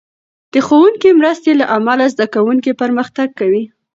د 0.53 0.55
ښوونکې 0.67 1.09
مرستې 1.19 1.51
له 1.59 1.65
امله، 1.77 2.05
زده 2.13 2.25
کوونکي 2.35 2.71
پرمختګ 2.81 3.27
کوي. 3.39 3.63